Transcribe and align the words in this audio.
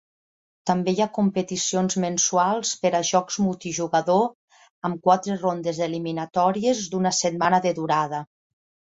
També 0.67 0.93
hi 0.93 1.01
ha 1.03 1.13
competicions 1.17 1.97
mensuals 2.05 2.71
per 2.85 2.91
a 2.99 3.01
jocs 3.09 3.37
multijugador 3.49 4.23
amb 4.89 5.05
quatre 5.09 5.37
rondes 5.43 5.83
eliminatòries 5.89 6.83
d'una 6.95 7.13
setmana 7.19 7.61
de 7.69 7.75
durada. 7.83 8.23